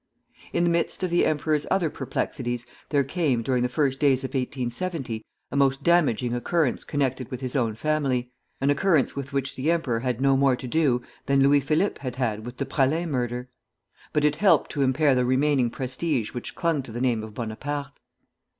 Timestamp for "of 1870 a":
4.23-5.55